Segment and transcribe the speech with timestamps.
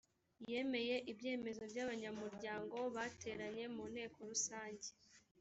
[0.51, 4.87] yemeye ibyemezo by’abanyamuryango bateranye mu nteko rusange